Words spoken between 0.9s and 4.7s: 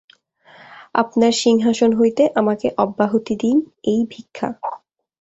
আপনার সিংহাসন হইতে আমাকে অব্যাহতি দিন, এই ভিক্ষা।